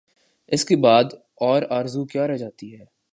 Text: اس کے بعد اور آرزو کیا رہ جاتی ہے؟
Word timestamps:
اس 0.51 0.65
کے 0.65 0.75
بعد 0.75 1.13
اور 1.41 1.61
آرزو 1.69 2.05
کیا 2.05 2.27
رہ 2.27 2.37
جاتی 2.37 2.79
ہے؟ 2.79 2.85